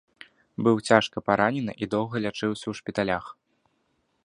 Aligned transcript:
Быў 0.67 0.79
цяжка 0.87 1.17
паранены 1.27 1.73
і 1.85 1.89
доўга 1.93 2.15
лячыўся 2.25 2.63
ў 2.69 2.73
шпіталях. 2.83 3.25